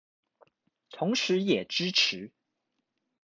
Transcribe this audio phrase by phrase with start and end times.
[0.89, 2.31] 同時也支持